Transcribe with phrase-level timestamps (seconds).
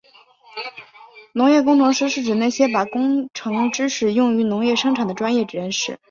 [1.31, 5.99] 农业工程师是指那些把工程知识用于农业生产的专业人士。